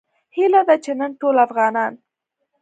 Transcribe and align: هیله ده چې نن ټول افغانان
هیله 0.35 0.61
ده 0.67 0.75
چې 0.83 0.91
نن 0.99 1.11
ټول 1.21 1.35
افغانان 1.45 1.93